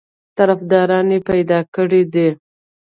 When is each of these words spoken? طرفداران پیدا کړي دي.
طرفداران 0.37 1.09
پیدا 1.29 1.59
کړي 1.75 2.01
دي. 2.13 2.29